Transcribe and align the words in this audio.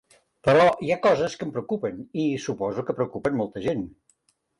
Però 0.47 0.61
hi 0.85 0.87
ha 0.93 1.01
coses 1.03 1.35
que 1.41 1.45
em 1.47 1.51
preocupen, 1.57 1.99
i 2.23 2.25
suposo 2.47 2.87
que 2.87 2.97
preocupen 3.01 3.39
molta 3.43 3.63
gent. 3.67 3.85